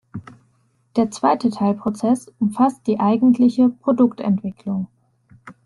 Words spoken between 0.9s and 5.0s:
Der zweite Teilprozess umfasst die eigentliche "Produktentwicklung".